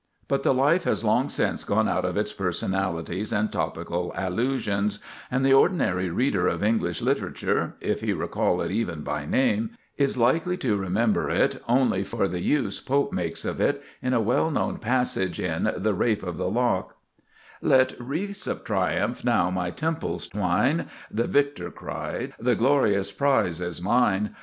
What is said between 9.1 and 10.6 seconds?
name, is likely